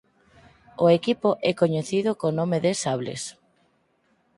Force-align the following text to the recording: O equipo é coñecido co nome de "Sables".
O 0.83 0.87
equipo 0.97 1.29
é 1.49 1.51
coñecido 1.61 2.11
co 2.19 2.27
nome 2.39 2.57
de 2.65 2.71
"Sables". 2.81 3.23